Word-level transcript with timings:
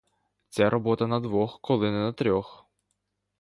Ця 0.49 0.69
робота 0.69 1.07
на 1.07 1.19
двох, 1.19 1.61
коли 1.61 1.91
не 1.91 1.99
на 1.99 2.13
трьох. 2.13 2.65